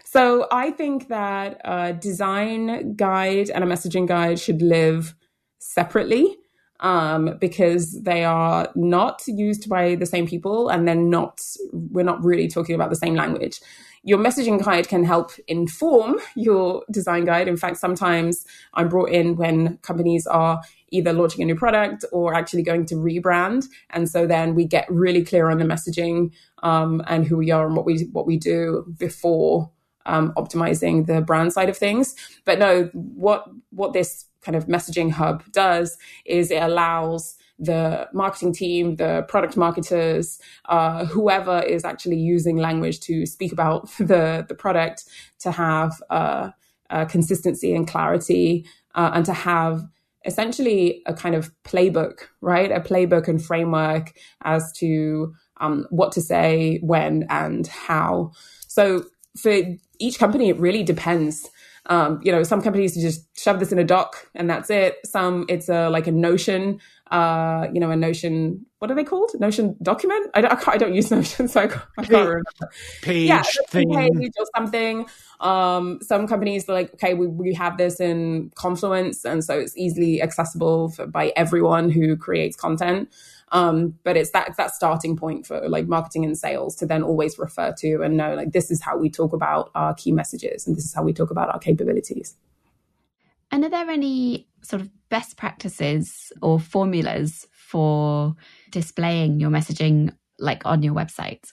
[0.04, 5.14] so I think that a design guide and a messaging guide should live
[5.58, 6.36] separately.
[6.80, 11.40] um, because they are not used by the same people and they're not,
[11.72, 13.60] we're not really talking about the same language.
[14.04, 17.46] Your messaging guide can help inform your design guide.
[17.46, 20.60] In fact, sometimes I'm brought in when companies are
[20.90, 23.66] either launching a new product or actually going to rebrand.
[23.90, 27.66] And so then we get really clear on the messaging um, and who we are
[27.66, 29.70] and what we what we do before
[30.06, 32.14] um, optimizing the brand side of things.
[32.44, 38.52] But no, what what this kind of messaging hub does is it allows the marketing
[38.52, 44.54] team, the product marketers, uh, whoever is actually using language to speak about the the
[44.54, 45.04] product,
[45.40, 46.50] to have uh,
[46.90, 49.82] uh, consistency and clarity, uh, and to have
[50.24, 52.70] essentially a kind of playbook, right?
[52.70, 54.12] A playbook and framework
[54.44, 58.32] as to um, what to say, when, and how.
[58.66, 59.04] So
[59.36, 59.60] for
[59.98, 61.48] each company, it really depends.
[61.86, 64.96] Um, you know, some companies just shove this in a doc and that's it.
[65.04, 66.80] Some it's a like a Notion,
[67.12, 68.64] uh, you know, a Notion.
[68.78, 69.30] What are they called?
[69.38, 70.30] Notion document?
[70.34, 72.72] I don't, I, I don't use Notion, so I, can't, I can't remember.
[73.02, 73.92] Page yeah, thing.
[73.92, 75.06] page or something.
[75.38, 79.76] Um, some companies are like, okay, we, we have this in Confluence, and so it's
[79.76, 83.12] easily accessible for, by everyone who creates content.
[83.52, 87.38] Um, but it's that that starting point for like marketing and sales to then always
[87.38, 90.74] refer to and know like this is how we talk about our key messages and
[90.74, 92.34] this is how we talk about our capabilities.
[93.50, 98.34] And are there any sort of best practices or formulas for
[98.70, 101.52] displaying your messaging like on your website?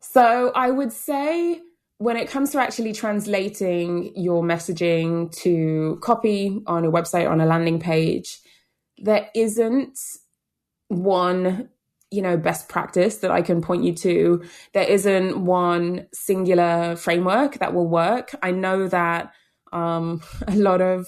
[0.00, 1.60] So I would say
[1.98, 7.46] when it comes to actually translating your messaging to copy on a website on a
[7.46, 8.40] landing page,
[8.96, 9.98] there isn't
[10.88, 11.68] one
[12.10, 17.58] you know best practice that i can point you to there isn't one singular framework
[17.58, 19.32] that will work i know that
[19.72, 21.06] um, a lot of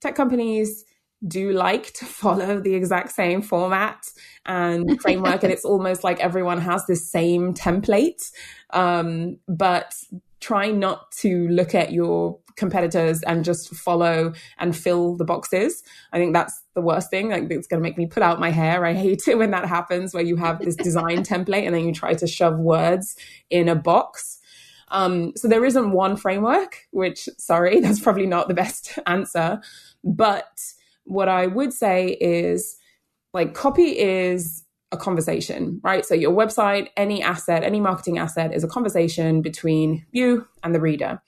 [0.00, 0.84] tech companies
[1.26, 4.06] do like to follow the exact same format
[4.46, 8.30] and framework and it's almost like everyone has the same template
[8.70, 9.94] um, but
[10.40, 15.82] try not to look at your competitors and just follow and fill the boxes.
[16.12, 17.30] I think that's the worst thing.
[17.30, 18.84] Like it's going to make me put out my hair.
[18.84, 21.94] I hate it when that happens, where you have this design template and then you
[21.94, 23.16] try to shove words
[23.48, 24.37] in a box.
[24.90, 29.60] Um, so there isn't one framework, which sorry, that's probably not the best answer.
[30.04, 30.60] But
[31.04, 32.76] what I would say is
[33.32, 36.04] like copy is a conversation, right?
[36.04, 40.80] So your website, any asset, any marketing asset is a conversation between you and the
[40.80, 41.20] reader.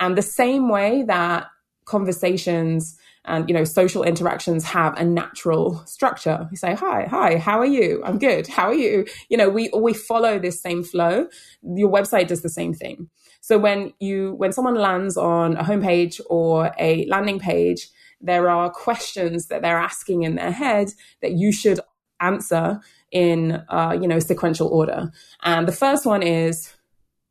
[0.00, 1.46] And the same way that
[1.84, 6.48] conversations and you know social interactions have a natural structure.
[6.50, 8.02] You say hi hi how are you?
[8.04, 8.46] I'm good.
[8.46, 9.06] How are you?
[9.28, 11.28] You know we we follow this same flow.
[11.62, 13.08] Your website does the same thing.
[13.40, 17.88] So when you when someone lands on a homepage or a landing page
[18.22, 21.80] there are questions that they're asking in their head that you should
[22.20, 22.80] answer
[23.10, 25.10] in uh, you know sequential order.
[25.42, 26.72] And the first one is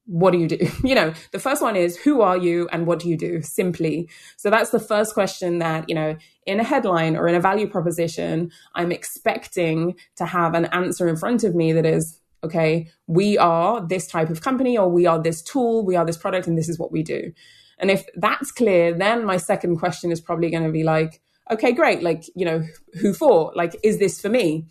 [0.06, 0.58] what do you do?
[0.84, 3.42] You know, the first one is who are you and what do you do?
[3.42, 4.10] Simply.
[4.38, 7.68] So that's the first question that, you know, in a headline or in a value
[7.68, 13.38] proposition, I'm expecting to have an answer in front of me that is, okay, we
[13.38, 16.58] are this type of company or we are this tool, we are this product, and
[16.58, 17.32] this is what we do.
[17.78, 21.72] And if that's clear, then my second question is probably going to be like, okay,
[21.72, 22.02] great.
[22.02, 22.64] Like, you know,
[23.00, 23.52] who for?
[23.56, 24.68] Like, is this for me?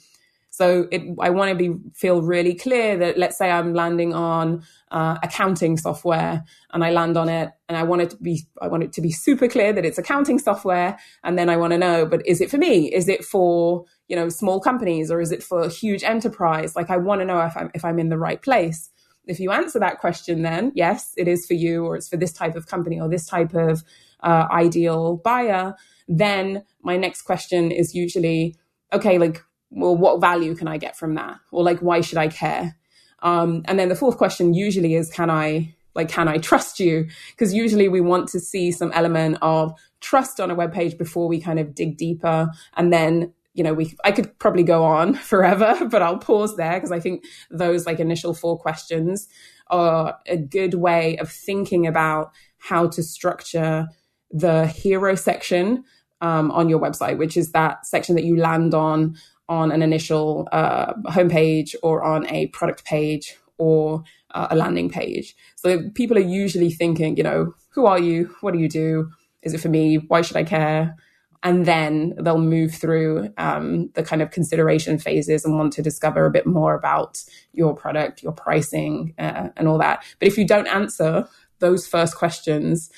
[0.61, 4.63] So it, I want to be feel really clear that let's say I'm landing on
[4.91, 6.45] uh, accounting software
[6.75, 9.01] and I land on it and I want it to be I want it to
[9.01, 12.43] be super clear that it's accounting software and then I want to know but is
[12.43, 12.93] it for me?
[12.93, 16.77] Is it for you know small companies or is it for a huge enterprise?
[16.77, 18.91] Like I want to know if I'm if I'm in the right place.
[19.25, 22.35] If you answer that question then yes it is for you or it's for this
[22.35, 23.83] type of company or this type of
[24.23, 25.75] uh, ideal buyer
[26.07, 28.57] then my next question is usually
[28.93, 31.39] okay like well, what value can I get from that?
[31.51, 32.77] Or like, why should I care?
[33.23, 37.09] Um, and then the fourth question usually is, can I, like, can I trust you?
[37.31, 41.29] Because usually we want to see some element of trust on a web page before
[41.29, 42.51] we kind of dig deeper.
[42.77, 46.75] And then, you know, we, I could probably go on forever, but I'll pause there
[46.75, 49.29] because I think those like initial four questions
[49.69, 53.89] are a good way of thinking about how to structure
[54.33, 55.85] the hero section
[56.21, 59.17] um, on your website, which is that section that you land on
[59.51, 65.35] on an initial uh, homepage or on a product page or uh, a landing page.
[65.57, 68.35] So people are usually thinking, you know, who are you?
[68.41, 69.11] What do you do?
[69.43, 69.97] Is it for me?
[69.97, 70.97] Why should I care?
[71.43, 76.27] And then they'll move through um, the kind of consideration phases and want to discover
[76.27, 77.19] a bit more about
[77.53, 80.05] your product, your pricing, uh, and all that.
[80.21, 81.27] But if you don't answer
[81.59, 82.91] those first questions,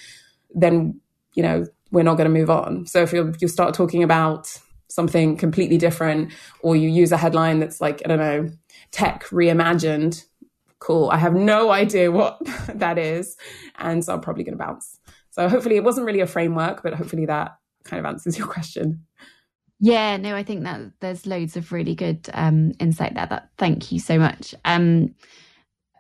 [0.55, 1.01] then
[1.35, 2.87] you know we're not going to move on.
[2.87, 4.59] So if you you start talking about
[4.93, 8.51] something completely different, or you use a headline that's like, I don't know,
[8.91, 10.25] tech reimagined.
[10.79, 11.11] Cool.
[11.11, 12.41] I have no idea what
[12.75, 13.37] that is.
[13.79, 14.99] And so I'm probably going to bounce.
[15.31, 19.05] So hopefully it wasn't really a framework, but hopefully that kind of answers your question.
[19.85, 23.27] Yeah, no, I think that there's loads of really good um, insight there.
[23.27, 24.55] That thank you so much.
[24.65, 25.15] Um,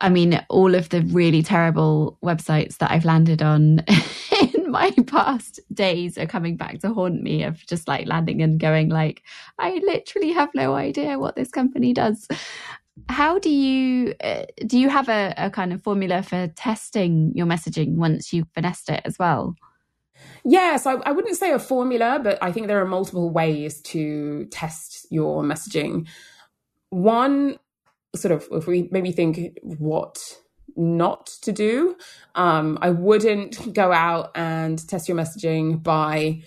[0.02, 3.84] I mean, all of the really terrible websites that I've landed on
[4.54, 8.58] in my past days are coming back to haunt me of just like landing and
[8.58, 9.22] going like,
[9.60, 12.26] I literally have no idea what this company does.
[13.08, 14.76] How do you uh, do?
[14.76, 19.02] You have a, a kind of formula for testing your messaging once you've finessed it
[19.04, 19.54] as well.
[20.44, 23.80] Yeah, so I, I, wouldn't say a formula, but I think there are multiple ways
[23.82, 26.06] to test your messaging.
[26.90, 27.58] One,
[28.14, 30.18] sort of, if we maybe think what
[30.76, 31.96] not to do,
[32.34, 36.42] um, I wouldn't go out and test your messaging by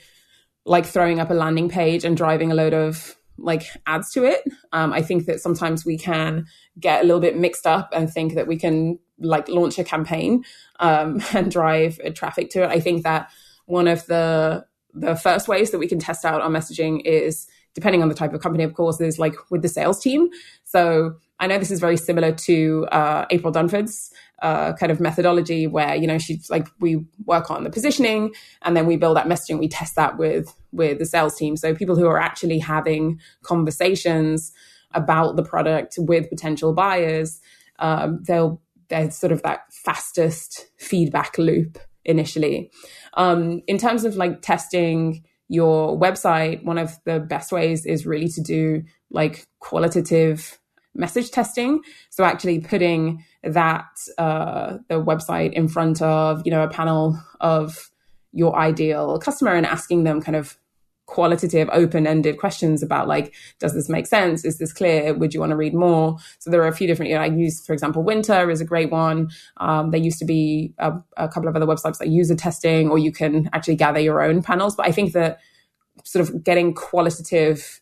[0.65, 4.41] like throwing up a landing page and driving a load of like ads to it.
[4.71, 6.45] Um, I think that sometimes we can
[6.79, 10.43] get a little bit mixed up and think that we can like launch a campaign
[10.79, 12.69] um, and drive traffic to it.
[12.69, 13.29] I think that
[13.65, 14.65] one of the
[14.97, 18.33] the first ways that we can test out our messaging is depending on the type
[18.33, 20.29] of company, of course, is like with the sales team.
[20.63, 24.11] So I know this is very similar to uh, April Dunford's
[24.41, 28.75] uh, kind of methodology, where you know she's like we work on the positioning and
[28.75, 29.59] then we build that messaging.
[29.59, 31.57] We test that with with the sales team.
[31.57, 34.51] So people who are actually having conversations
[34.93, 37.41] about the product with potential buyers,
[37.79, 42.71] um, they'll they're sort of that fastest feedback loop initially.
[43.15, 48.29] Um, in terms of like testing your website, one of the best ways is really
[48.29, 50.59] to do like qualitative
[50.95, 51.81] message testing.
[52.09, 53.85] So actually putting that
[54.17, 57.91] uh, the website in front of you know a panel of
[58.31, 60.57] your ideal customer and asking them kind of
[61.07, 64.43] qualitative open-ended questions about like does this make sense?
[64.43, 65.13] Is this clear?
[65.13, 66.17] Would you want to read more?
[66.39, 68.65] So there are a few different you know i use for example Wynter is a
[68.65, 69.29] great one.
[69.57, 72.97] Um, there used to be a, a, couple of other websites that user testing or
[72.97, 74.75] you can actually gather your own panels.
[74.75, 75.39] But i think that
[76.03, 77.81] sort of getting qualitative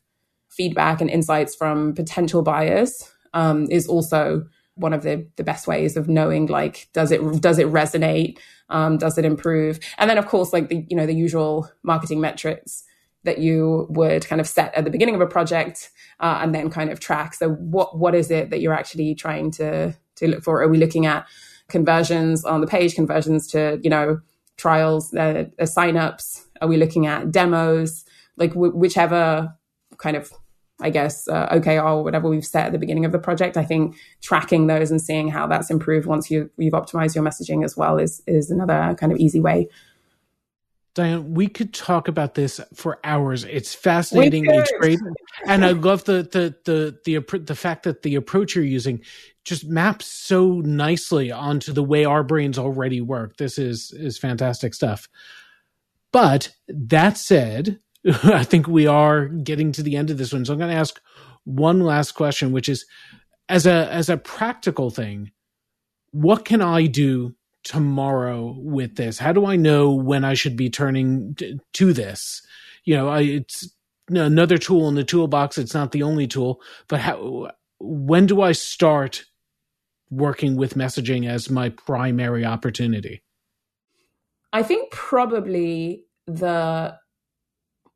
[0.55, 4.45] feedback and insights from potential buyers um, is also
[4.75, 8.39] one of the the best ways of knowing like does it does it resonate
[8.69, 12.19] um, does it improve and then of course like the you know the usual marketing
[12.19, 12.83] metrics
[13.23, 16.69] that you would kind of set at the beginning of a project uh, and then
[16.69, 17.33] kind of track.
[17.33, 20.61] So what what is it that you're actually trying to to look for?
[20.61, 21.27] Are we looking at
[21.69, 24.19] conversions on the page, conversions to you know
[24.57, 26.43] trials, uh, uh, signups?
[26.61, 28.05] Are we looking at demos?
[28.37, 29.53] Like w- whichever
[29.97, 30.31] kind of
[30.83, 33.57] I guess uh, OKR or whatever we've set at the beginning of the project.
[33.57, 37.63] I think tracking those and seeing how that's improved once you you've optimized your messaging
[37.63, 39.69] as well is is another kind of easy way
[40.95, 43.43] Diane, we could talk about this for hours.
[43.45, 44.45] It's fascinating.
[44.45, 44.99] It's great,
[45.47, 49.01] and I love the the the the the fact that the approach you're using
[49.43, 53.37] just maps so nicely onto the way our brains already work.
[53.37, 55.09] This is is fantastic stuff.
[56.11, 57.79] But that said,
[58.23, 60.45] I think we are getting to the end of this one.
[60.45, 60.99] So I'm going to ask
[61.45, 62.85] one last question, which is,
[63.49, 65.31] as a as a practical thing,
[66.11, 69.19] what can I do tomorrow with this?
[69.19, 72.41] How do I know when I should be turning t- to this?
[72.85, 73.69] You know, I, it's
[74.09, 75.57] another tool in the toolbox.
[75.57, 79.25] It's not the only tool, but how, when do I start
[80.09, 83.23] working with messaging as my primary opportunity?
[84.51, 86.95] I think probably the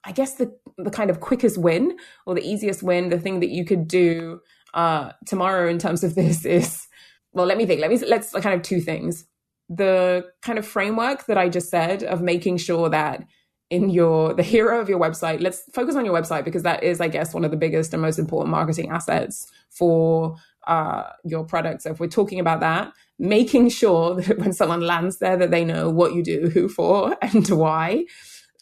[0.04, 3.50] I guess the the kind of quickest win or the easiest win, the thing that
[3.50, 4.42] you could do
[4.74, 6.88] uh, tomorrow in terms of this is
[7.34, 7.82] well, let me think.
[7.82, 9.26] Let me let's kind of two things.
[9.70, 13.24] The kind of framework that I just said of making sure that
[13.70, 17.02] in your the hero of your website let's focus on your website because that is
[17.02, 20.36] i guess one of the biggest and most important marketing assets for
[20.68, 25.20] uh, your product so if we're talking about that making sure that when someone lands
[25.20, 28.06] there that they know what you do who for and why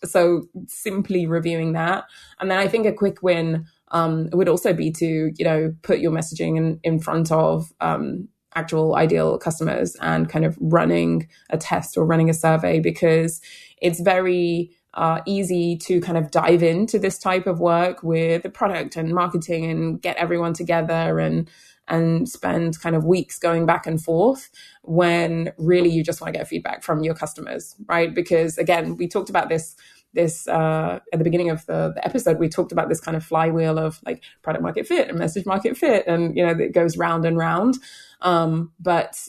[0.05, 2.05] so simply reviewing that.
[2.39, 5.99] And then i think a quick win um, would also be to you know put
[5.99, 11.57] your messaging in, in front of um, actual ideal customers and kind of running a
[11.57, 13.41] test or running a survey because
[13.81, 18.49] it's very uh, easy to kind of dive into this type of work with the
[18.49, 21.49] product and marketing and get everyone together and
[21.87, 24.49] and spend kind of weeks going back and forth
[24.81, 28.15] when really you just want to get feedback from your customers right?
[28.15, 29.75] Because again we talked about this
[30.15, 33.23] this uh, at the beginning of the, the, episode we talked about this kind of
[33.23, 36.97] flywheel of like product market fit and message market fit and you know it goes
[36.97, 37.75] round and round
[38.21, 39.19] um, but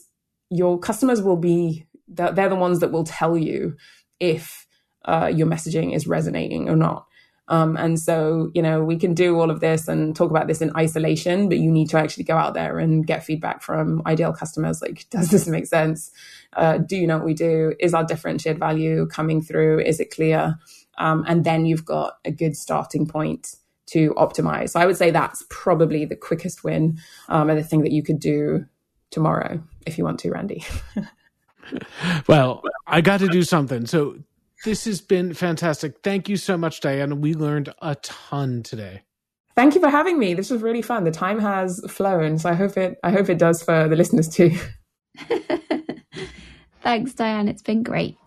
[0.48, 3.76] your customers will be they're the ones that will tell you
[4.20, 4.66] if
[5.04, 7.06] uh, your messaging is resonating or not
[7.48, 10.60] Um, and so, you know, we can do all of this and talk about this
[10.60, 14.32] in isolation, but you need to actually go out there and get feedback from ideal
[14.32, 14.82] customers.
[14.82, 16.10] Like, does this make sense?
[16.54, 17.74] Uh, do you know what we do?
[17.78, 19.80] Is our differentiated value coming through?
[19.80, 20.58] Is it clear?
[20.98, 24.70] Um, and then you've got a good starting point to optimize.
[24.70, 28.02] So I would say that's probably the quickest win um, and the thing that you
[28.02, 28.66] could do
[29.10, 30.64] tomorrow if you want to, Randy.
[32.28, 33.86] well, I got to do something.
[33.86, 34.16] So
[34.64, 36.02] this has been fantastic.
[36.02, 37.14] Thank you so much, Diana.
[37.14, 39.02] We learned a ton today.
[39.54, 40.34] Thank you for having me.
[40.34, 41.04] This was really fun.
[41.04, 44.28] The time has flown, so I hope it I hope it does for the listeners
[44.28, 44.54] too.
[46.82, 47.48] Thanks, Diane.
[47.48, 48.18] It's been great.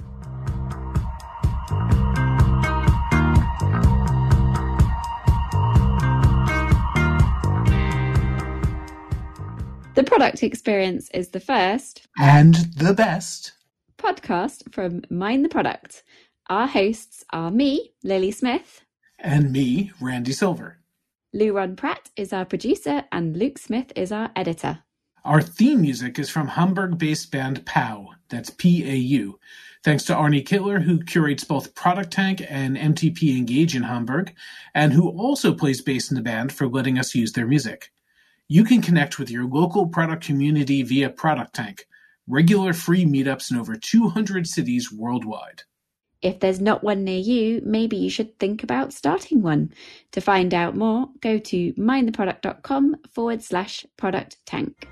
[9.99, 13.51] The product experience is the first and the best
[13.97, 16.03] podcast from Mind the Product.
[16.49, 18.85] Our hosts are me, Lily Smith,
[19.19, 20.77] and me, Randy Silver.
[21.35, 24.79] Louron Pratt is our producer, and Luke Smith is our editor.
[25.25, 29.37] Our theme music is from Hamburg based band PAU, that's P A U.
[29.83, 34.33] Thanks to Arne Kittler, who curates both Product Tank and MTP Engage in Hamburg,
[34.73, 37.91] and who also plays bass in the band for letting us use their music.
[38.51, 41.85] You can connect with your local product community via Product Tank,
[42.27, 45.61] regular free meetups in over 200 cities worldwide.
[46.23, 49.71] If there's not one near you, maybe you should think about starting one.
[50.13, 54.87] To find out more, go to mindtheproduct.com forward slash product tank.